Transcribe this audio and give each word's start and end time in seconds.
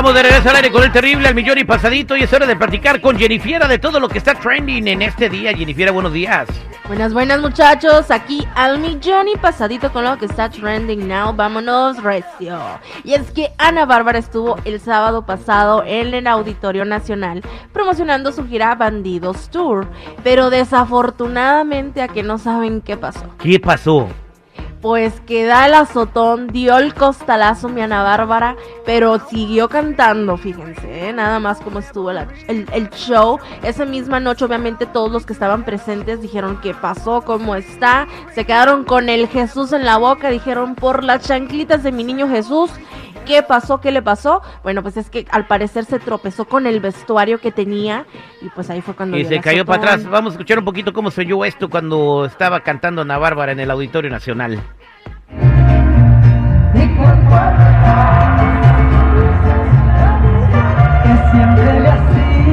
Estamos 0.00 0.16
de 0.16 0.22
regreso 0.22 0.48
al 0.48 0.56
aire 0.56 0.72
con 0.72 0.82
el 0.82 0.92
terrible 0.92 1.28
al 1.28 1.34
millón 1.34 1.58
y 1.58 1.64
pasadito 1.64 2.16
y 2.16 2.22
es 2.22 2.32
hora 2.32 2.46
de 2.46 2.56
platicar 2.56 3.02
con 3.02 3.18
Jennifiera 3.18 3.68
de 3.68 3.78
todo 3.78 4.00
lo 4.00 4.08
que 4.08 4.16
está 4.16 4.32
trending 4.32 4.88
en 4.88 5.02
este 5.02 5.28
día. 5.28 5.52
Jennifiera, 5.54 5.92
buenos 5.92 6.14
días. 6.14 6.48
Buenas, 6.88 7.12
buenas 7.12 7.38
muchachos, 7.42 8.10
aquí 8.10 8.48
al 8.54 8.78
millón 8.78 9.28
y 9.28 9.36
pasadito 9.36 9.92
con 9.92 10.04
lo 10.04 10.16
que 10.16 10.24
está 10.24 10.48
trending 10.48 11.06
now, 11.06 11.34
vámonos 11.34 12.02
recio. 12.02 12.58
Y 13.04 13.12
es 13.12 13.30
que 13.32 13.52
Ana 13.58 13.84
Bárbara 13.84 14.18
estuvo 14.18 14.56
el 14.64 14.80
sábado 14.80 15.26
pasado 15.26 15.84
en 15.84 16.14
el 16.14 16.26
Auditorio 16.26 16.86
Nacional 16.86 17.42
promocionando 17.70 18.32
su 18.32 18.48
gira 18.48 18.74
Bandidos 18.76 19.50
Tour, 19.50 19.86
pero 20.24 20.48
desafortunadamente 20.48 22.00
a 22.00 22.08
que 22.08 22.22
no 22.22 22.38
saben 22.38 22.80
qué 22.80 22.96
pasó. 22.96 23.26
¿Qué 23.38 23.60
pasó? 23.60 24.08
Pues 24.80 25.20
que 25.26 25.44
da 25.44 25.66
el 25.66 25.74
azotón, 25.74 26.48
dio 26.48 26.78
el 26.78 26.94
costalazo 26.94 27.68
mi 27.68 27.82
Ana 27.82 28.02
Bárbara, 28.02 28.56
pero 28.86 29.18
siguió 29.28 29.68
cantando, 29.68 30.38
fíjense, 30.38 31.08
¿eh? 31.08 31.12
nada 31.12 31.38
más 31.38 31.60
como 31.60 31.80
estuvo 31.80 32.10
el, 32.10 32.26
el 32.48 32.88
show. 32.90 33.38
Esa 33.62 33.84
misma 33.84 34.20
noche, 34.20 34.46
obviamente, 34.46 34.86
todos 34.86 35.12
los 35.12 35.26
que 35.26 35.34
estaban 35.34 35.64
presentes 35.64 36.22
dijeron 36.22 36.60
qué 36.62 36.72
pasó, 36.72 37.20
cómo 37.20 37.56
está. 37.56 38.08
Se 38.34 38.46
quedaron 38.46 38.84
con 38.84 39.10
el 39.10 39.28
Jesús 39.28 39.74
en 39.74 39.84
la 39.84 39.98
boca, 39.98 40.30
dijeron 40.30 40.74
por 40.74 41.04
las 41.04 41.26
chanclitas 41.26 41.82
de 41.82 41.92
mi 41.92 42.02
niño 42.02 42.26
Jesús. 42.26 42.70
¿Qué 43.26 43.42
pasó? 43.42 43.80
¿Qué 43.80 43.92
le 43.92 44.02
pasó? 44.02 44.42
Bueno, 44.62 44.82
pues 44.82 44.96
es 44.96 45.10
que 45.10 45.26
al 45.30 45.46
parecer 45.46 45.84
se 45.84 45.98
tropezó 45.98 46.44
con 46.46 46.66
el 46.66 46.80
vestuario 46.80 47.38
que 47.38 47.52
tenía 47.52 48.06
y 48.40 48.48
pues 48.50 48.70
ahí 48.70 48.80
fue 48.80 48.94
cuando... 48.94 49.16
Y 49.16 49.24
se 49.24 49.40
cayó 49.40 49.64
para 49.64 49.78
atrás. 49.78 50.06
Vamos 50.08 50.32
a 50.32 50.34
escuchar 50.34 50.58
un 50.58 50.64
poquito 50.64 50.92
cómo 50.92 51.10
se 51.10 51.22
oyó 51.22 51.44
esto 51.44 51.68
cuando 51.68 52.24
estaba 52.24 52.60
cantando 52.60 53.02
Ana 53.02 53.18
Bárbara 53.18 53.52
en 53.52 53.60
el 53.60 53.70
Auditorio 53.70 54.10
Nacional. 54.10 54.60
que 61.02 61.30
siempre 61.32 61.80
le 61.80 61.88
hacía 61.88 62.49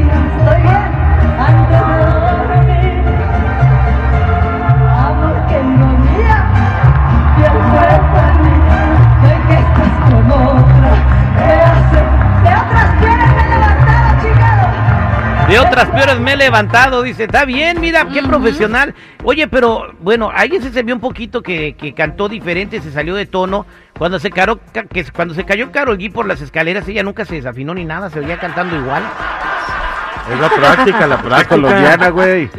De 15.57 15.66
otras 15.66 15.90
peores 15.90 16.19
me 16.19 16.34
he 16.34 16.38
levantado, 16.38 17.01
dice, 17.01 17.23
está 17.23 17.44
bien, 17.44 17.81
mira, 17.81 18.06
qué 18.13 18.22
profesional. 18.22 18.94
Oye, 19.23 19.47
pero 19.47 19.91
bueno, 20.01 20.29
ahí 20.31 20.51
sí 20.62 20.69
se 20.69 20.84
vio 20.84 20.94
un 20.94 21.01
poquito 21.01 21.41
que, 21.41 21.75
que 21.75 21.95
cantó 21.95 22.29
diferente, 22.29 22.79
se 22.79 22.91
salió 22.91 23.16
de 23.16 23.25
tono. 23.25 23.66
Cuando 23.97 24.19
se, 24.19 24.29
caro, 24.29 24.59
ca- 24.72 24.84
que, 24.84 25.03
cuando 25.06 25.34
se 25.34 25.45
cayó 25.45 25.72
Carol 25.72 25.97
G 25.97 26.12
por 26.12 26.28
las 26.28 26.41
escaleras, 26.41 26.88
ella 26.88 27.01
nunca 27.01 27.25
se 27.25 27.34
desafinó 27.34 27.73
ni 27.73 27.85
nada, 27.85 28.12
se 28.12 28.19
oía 28.19 28.38
cantando 28.38 28.75
igual. 28.75 29.01
Es 30.31 30.40
la 30.40 30.50
práctica, 30.50 31.07
la 31.07 31.18
práctica 31.23 31.50
colombiana, 31.50 32.09
güey. 32.09 32.51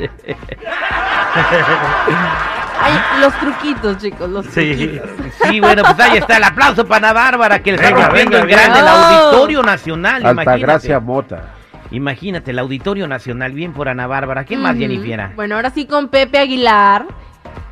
Ay, 2.81 3.21
los 3.21 3.33
truquitos, 3.35 3.99
chicos, 3.99 4.29
los 4.29 4.45
truquitos. 4.49 5.09
Sí, 5.49 5.61
bueno, 5.61 5.83
pues 5.85 6.01
ahí 6.01 6.19
está 6.19 6.39
el 6.39 6.43
aplauso 6.43 6.85
para 6.85 7.11
Ana 7.11 7.13
Bárbara, 7.13 7.59
que 7.61 7.71
le 7.71 7.77
está 7.77 7.91
rompiendo 7.91 8.39
el 8.39 8.49
grande, 8.49 8.81
el. 8.81 8.89
Auditorio 8.89 9.63
Nacional. 9.63 10.27
Altagracia 10.27 10.97
Imagínate, 10.97 11.01
Mota. 11.01 11.58
Imagínate, 11.91 12.51
el 12.51 12.59
Auditorio 12.59 13.07
Nacional, 13.09 13.53
bien 13.53 13.73
por 13.73 13.89
Ana 13.89 14.07
Bárbara. 14.07 14.45
¿Quién 14.45 14.61
más. 14.61 14.77
Jennifiera? 14.77 15.33
Bueno, 15.37 15.57
ahora 15.57 15.71
sí 15.71 15.87
con 15.87 16.09
Pepe 16.09 16.39
Aguilar. 16.39 17.07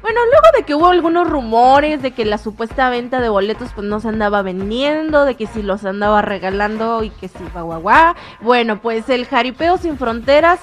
Bueno, 0.07 0.21
luego 0.27 0.47
de 0.57 0.63
que 0.63 0.75
hubo 0.77 0.87
algunos 0.87 1.29
rumores 1.29 2.01
de 2.01 2.13
que 2.13 2.25
la 2.25 2.39
supuesta 2.39 2.89
venta 2.91 3.21
de 3.21 3.29
boletos 3.29 3.73
pues 3.75 3.89
no 3.89 3.99
se 3.99 4.07
andaba 4.07 4.41
vendiendo, 4.41 5.25
de 5.25 5.35
que 5.35 5.49
si 5.49 5.63
los 5.63 5.85
andaba 5.85 6.23
regalando 6.23 7.03
y 7.03 7.11
que 7.11 7.27
si 7.27 7.43
guau 7.53 7.81
guau. 7.81 8.15
Bueno, 8.41 8.81
pues 8.81 9.09
el 9.09 9.27
Jaripeo 9.27 9.79
Sin 9.79 9.99
Fronteras, 9.99 10.61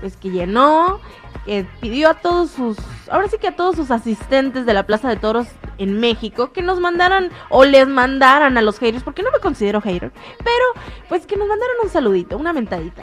pues 0.00 0.16
que 0.16 0.30
llenó, 0.30 0.98
eh, 1.46 1.66
pidió 1.82 2.08
a 2.08 2.14
todos 2.14 2.52
sus, 2.52 2.78
ahora 3.10 3.28
sí 3.28 3.36
que 3.36 3.48
a 3.48 3.54
todos 3.54 3.76
sus 3.76 3.90
asistentes 3.90 4.64
de 4.64 4.72
la 4.72 4.84
Plaza 4.84 5.10
de 5.10 5.16
Toros 5.16 5.46
en 5.76 6.00
México 6.00 6.52
que 6.52 6.62
nos 6.62 6.80
mandaran 6.80 7.30
o 7.50 7.66
les 7.66 7.86
mandaran 7.86 8.56
a 8.56 8.62
los 8.62 8.78
haters, 8.78 9.04
porque 9.04 9.22
no 9.22 9.30
me 9.30 9.40
considero 9.40 9.82
hater, 9.82 10.10
pero 10.38 10.86
pues 11.10 11.26
que 11.26 11.36
nos 11.36 11.48
mandaran 11.48 11.76
un 11.82 11.90
saludito, 11.90 12.38
una 12.38 12.54
mentadita. 12.54 13.02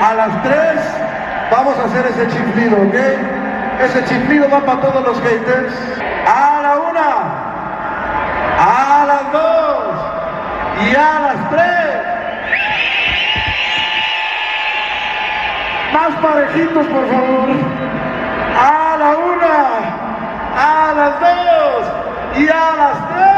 A 0.00 0.14
las 0.14 0.40
3 0.44 1.50
vamos 1.50 1.76
a 1.76 1.84
hacer 1.86 2.06
ese 2.06 2.28
chiflido, 2.28 2.76
¿ok? 2.76 3.33
Ese 3.80 4.04
chiflido 4.04 4.48
va 4.48 4.60
para 4.64 4.80
todos 4.80 5.04
los 5.04 5.20
haters. 5.20 5.74
A 6.26 6.60
la 6.62 6.78
una, 6.78 7.44
a 8.58 9.04
las 9.06 9.32
dos 9.32 9.94
y 10.90 10.94
a 10.94 11.20
las 11.20 11.50
tres. 11.50 12.14
Más 15.92 16.14
parejitos, 16.22 16.86
por 16.86 17.08
favor. 17.08 17.48
A 18.56 18.96
la 18.98 19.16
una, 19.16 19.94
a 20.56 20.94
las 20.94 21.20
dos 21.20 21.86
y 22.38 22.48
a 22.48 22.76
las 22.76 23.08
tres. 23.08 23.34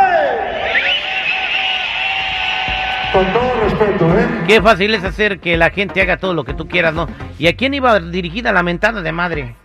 Con 3.13 3.25
todo 3.33 3.53
respeto, 3.65 4.05
¿eh? 4.19 4.29
Qué 4.47 4.61
fácil 4.61 4.95
es 4.95 5.03
hacer 5.03 5.41
que 5.41 5.57
la 5.57 5.71
gente 5.71 6.03
haga 6.03 6.19
todo 6.19 6.35
lo 6.35 6.45
que 6.45 6.55
tú 6.55 6.69
quieras, 6.69 6.93
¿no? 6.93 7.09
¿Y 7.39 7.49
a 7.49 7.57
quién 7.57 7.73
iba 7.73 7.99
dirigida 7.99 8.53
la 8.53 8.63
mentada 8.63 9.01
de 9.01 9.13
madre? 9.13 9.57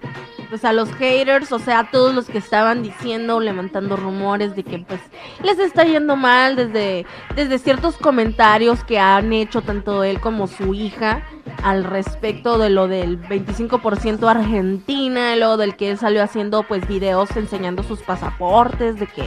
Pues 0.52 0.66
a 0.66 0.74
los 0.74 0.92
haters, 0.96 1.54
o 1.54 1.60
sea, 1.60 1.80
a 1.80 1.92
todos 1.92 2.14
los 2.14 2.26
que 2.26 2.38
estaban 2.38 2.84
diciendo, 2.84 3.40
levantando 3.40 3.96
rumores 3.96 4.54
de 4.54 4.64
que 4.64 4.80
pues 4.80 5.00
les 5.42 5.60
está 5.60 5.86
yendo 5.86 6.18
mal 6.18 6.58
desde, 6.58 7.06
desde 7.38 7.58
ciertos 7.58 7.96
comentarios 7.96 8.84
que 8.84 9.00
han 9.00 9.32
hecho 9.32 9.62
tanto 9.62 10.04
él 10.04 10.20
como 10.20 10.48
su 10.48 10.74
hija 10.74 11.24
al 11.64 11.86
respecto 11.86 12.58
de 12.58 12.70
lo 12.70 12.90
del 12.90 13.22
25% 13.22 14.30
Argentina, 14.30 15.38
lo 15.38 15.56
del 15.56 15.78
que 15.78 15.92
él 15.92 15.98
salió 15.98 16.22
haciendo 16.22 16.64
pues 16.64 16.86
videos 16.86 17.34
enseñando 17.38 17.82
sus 17.82 18.02
pasaportes, 18.02 19.00
de 19.00 19.08
que 19.08 19.24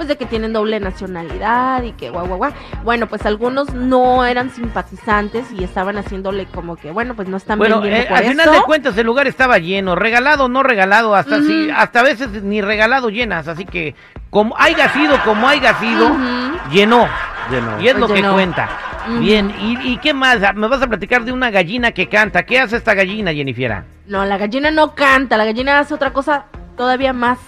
pues 0.00 0.08
de 0.08 0.16
que 0.16 0.24
tienen 0.24 0.54
doble 0.54 0.80
nacionalidad 0.80 1.82
y 1.82 1.92
que 1.92 2.08
guau 2.08 2.26
guau 2.26 2.38
guau. 2.38 2.52
Bueno, 2.84 3.06
pues 3.06 3.26
algunos 3.26 3.74
no 3.74 4.24
eran 4.24 4.48
simpatizantes 4.50 5.52
y 5.52 5.62
estaban 5.62 5.98
haciéndole 5.98 6.46
como 6.46 6.76
que 6.76 6.90
bueno, 6.90 7.14
pues 7.14 7.28
no 7.28 7.36
están 7.36 7.58
Bueno, 7.58 7.82
vendiendo 7.82 8.04
eh, 8.04 8.08
por 8.08 8.16
al 8.16 8.24
final 8.24 8.50
de 8.50 8.62
cuentas 8.62 8.96
el 8.96 9.04
lugar 9.04 9.26
estaba 9.26 9.58
lleno, 9.58 9.96
regalado 9.96 10.46
o 10.46 10.48
no 10.48 10.62
regalado, 10.62 11.14
hasta 11.14 11.42
sí, 11.42 11.68
hasta 11.76 12.00
a 12.00 12.02
veces 12.02 12.30
ni 12.42 12.62
regalado 12.62 13.10
llenas, 13.10 13.46
así 13.46 13.66
que 13.66 13.94
como 14.30 14.56
haya 14.58 14.88
sido, 14.88 15.22
como 15.22 15.46
haya 15.46 15.74
sido, 15.78 16.06
Ujú. 16.06 16.70
llenó. 16.72 17.06
Llenó. 17.50 17.78
Y 17.82 17.88
es 17.88 17.98
lo 17.98 18.08
que 18.08 18.22
cuenta. 18.22 18.70
Bien, 19.18 19.52
¿y, 19.60 19.92
y 19.92 19.96
qué 19.98 20.14
más? 20.14 20.38
Me 20.54 20.66
vas 20.66 20.80
a 20.80 20.86
platicar 20.86 21.26
de 21.26 21.32
una 21.32 21.50
gallina 21.50 21.92
que 21.92 22.08
canta. 22.08 22.44
¿Qué 22.44 22.58
hace 22.58 22.78
esta 22.78 22.94
gallina, 22.94 23.34
Jennifiera? 23.34 23.84
No, 24.06 24.24
la 24.24 24.38
gallina 24.38 24.70
no 24.70 24.94
canta, 24.94 25.36
la 25.36 25.44
gallina 25.44 25.78
hace 25.78 25.92
otra 25.92 26.14
cosa 26.14 26.46
todavía 26.74 27.12
más 27.12 27.38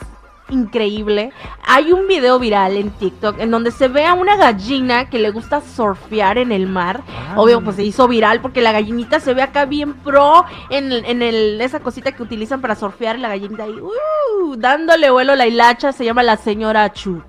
increíble. 0.52 1.32
Hay 1.66 1.92
un 1.92 2.06
video 2.06 2.38
viral 2.38 2.76
en 2.76 2.90
TikTok 2.90 3.40
en 3.40 3.50
donde 3.50 3.70
se 3.70 3.88
ve 3.88 4.04
a 4.04 4.14
una 4.14 4.36
gallina 4.36 5.08
que 5.08 5.18
le 5.18 5.30
gusta 5.30 5.60
surfear 5.60 6.38
en 6.38 6.52
el 6.52 6.66
mar. 6.66 7.02
Ah. 7.08 7.34
Obvio, 7.36 7.62
pues 7.62 7.76
se 7.76 7.84
hizo 7.84 8.06
viral 8.06 8.40
porque 8.40 8.60
la 8.60 8.72
gallinita 8.72 9.18
se 9.20 9.34
ve 9.34 9.42
acá 9.42 9.64
bien 9.64 9.94
pro 9.94 10.44
en, 10.70 10.92
en 10.92 11.22
el, 11.22 11.60
esa 11.60 11.80
cosita 11.80 12.12
que 12.12 12.22
utilizan 12.22 12.60
para 12.60 12.74
surfear. 12.74 13.18
La 13.18 13.28
gallinita 13.28 13.64
ahí, 13.64 13.72
uh, 13.72 14.56
dándole 14.56 15.10
vuelo 15.10 15.32
a 15.32 15.36
la 15.36 15.46
hilacha, 15.46 15.92
se 15.92 16.04
llama 16.04 16.22
la 16.22 16.36
señora 16.36 16.92
Chu. 16.92 17.22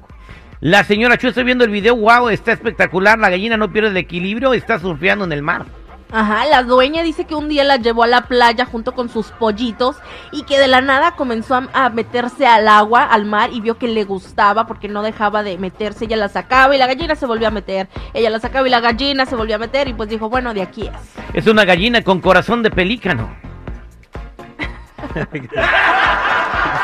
La 0.59 0.83
señora 0.85 1.17
Chu, 1.17 1.27
estoy 1.27 1.43
viendo 1.43 1.65
el 1.65 1.71
video, 1.71 1.93
wow, 1.93 2.29
está 2.29 2.53
espectacular, 2.53 3.19
la 3.19 3.29
gallina 3.29 3.57
no 3.57 3.73
pierde 3.73 3.89
el 3.89 3.97
equilibrio, 3.97 4.53
está 4.53 4.79
surfeando 4.79 5.25
en 5.25 5.33
el 5.33 5.41
mar. 5.41 5.65
Ajá, 6.15 6.45
la 6.45 6.61
dueña 6.61 7.01
dice 7.01 7.25
que 7.25 7.33
un 7.33 7.49
día 7.49 7.63
la 7.63 7.77
llevó 7.77 8.03
a 8.03 8.07
la 8.07 8.21
playa 8.27 8.65
junto 8.65 8.93
con 8.93 9.09
sus 9.09 9.31
pollitos 9.31 9.95
y 10.31 10.43
que 10.43 10.59
de 10.59 10.67
la 10.67 10.79
nada 10.79 11.15
comenzó 11.15 11.55
a, 11.73 11.89
meterse 11.89 12.45
al 12.45 12.67
agua, 12.67 13.03
al 13.03 13.25
mar 13.25 13.49
y 13.51 13.61
vio 13.61 13.79
que 13.79 13.87
le 13.87 14.03
gustaba 14.03 14.67
porque 14.67 14.87
no 14.87 15.01
dejaba 15.01 15.41
de 15.41 15.57
meterse. 15.57 16.05
Ella 16.05 16.17
la 16.17 16.29
sacaba 16.29 16.75
y 16.75 16.77
la 16.77 16.85
gallina 16.85 17.15
se 17.15 17.25
volvió 17.25 17.47
a 17.47 17.51
meter. 17.51 17.87
Ella 18.13 18.29
la 18.29 18.39
sacaba 18.39 18.67
y 18.67 18.69
la 18.69 18.79
gallina 18.79 19.25
se 19.25 19.35
volvió 19.35 19.55
a 19.55 19.57
meter 19.57 19.87
y 19.87 19.93
pues 19.95 20.07
dijo, 20.07 20.29
bueno, 20.29 20.53
de 20.53 20.61
aquí 20.61 20.83
es. 20.83 20.93
Es 21.33 21.47
una 21.47 21.65
gallina 21.65 22.03
con 22.03 22.21
corazón 22.21 22.61
de 22.61 22.69
pelícano. 22.69 23.35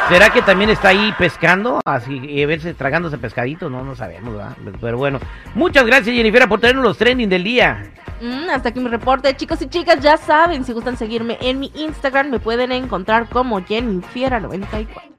¿Será 0.10 0.32
que 0.32 0.42
también 0.42 0.72
está 0.72 0.88
ahí 0.88 1.14
pescando? 1.20 1.82
Así, 1.86 2.16
y 2.16 2.44
verse 2.46 2.74
tragándose 2.74 3.20
pescaditos, 3.20 3.70
no, 3.72 3.84
no 3.84 3.96
sabemos, 3.96 4.36
¿verdad? 4.36 4.58
Pero 4.82 4.98
bueno, 4.98 5.20
muchas 5.54 5.86
gracias 5.86 6.16
Jennifer 6.16 6.50
por 6.50 6.60
traernos 6.60 6.84
los 6.84 6.98
trending 6.98 7.30
del 7.30 7.44
día. 7.44 7.92
Mm, 8.22 8.50
hasta 8.50 8.70
aquí 8.70 8.80
mi 8.80 8.90
reporte, 8.90 9.36
chicos 9.36 9.62
y 9.62 9.68
chicas, 9.68 10.02
ya 10.02 10.18
saben, 10.18 10.66
si 10.66 10.74
gustan 10.74 10.98
seguirme 10.98 11.38
en 11.42 11.60
mi 11.60 11.72
Instagram 11.76 12.30
me 12.30 12.40
pueden 12.40 12.72
encontrar 12.72 13.30
como 13.30 13.62
Jennifiera94. 13.62 15.10